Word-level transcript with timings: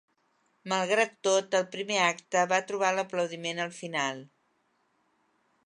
Malgrat 0.71 1.11
tot, 1.27 1.57
el 1.59 1.67
primer 1.75 1.99
acte 2.05 2.45
va 2.53 2.61
trobar 2.71 2.91
l'aplaudiment 2.97 3.63
al 3.67 3.77
final. 3.83 4.25